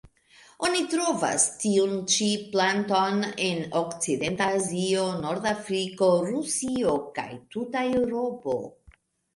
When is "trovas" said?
0.93-1.43